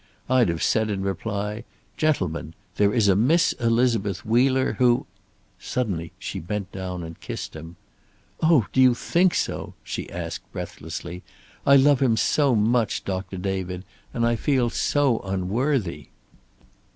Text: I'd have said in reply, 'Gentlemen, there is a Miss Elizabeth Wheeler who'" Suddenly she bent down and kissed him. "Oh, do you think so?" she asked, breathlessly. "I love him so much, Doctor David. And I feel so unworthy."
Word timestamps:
I'd 0.27 0.49
have 0.49 0.63
said 0.63 0.89
in 0.89 1.03
reply, 1.03 1.63
'Gentlemen, 1.95 2.55
there 2.77 2.91
is 2.91 3.07
a 3.07 3.15
Miss 3.15 3.53
Elizabeth 3.59 4.25
Wheeler 4.25 4.73
who'" 4.79 5.05
Suddenly 5.59 6.11
she 6.17 6.39
bent 6.39 6.71
down 6.71 7.03
and 7.03 7.21
kissed 7.21 7.55
him. 7.55 7.75
"Oh, 8.41 8.65
do 8.73 8.81
you 8.81 8.95
think 8.95 9.35
so?" 9.35 9.75
she 9.83 10.09
asked, 10.09 10.51
breathlessly. 10.51 11.21
"I 11.67 11.75
love 11.75 11.99
him 12.01 12.17
so 12.17 12.55
much, 12.55 13.05
Doctor 13.05 13.37
David. 13.37 13.85
And 14.11 14.25
I 14.25 14.35
feel 14.37 14.71
so 14.71 15.19
unworthy." 15.19 16.07